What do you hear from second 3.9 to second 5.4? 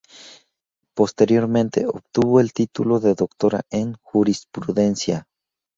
jurisprudencia.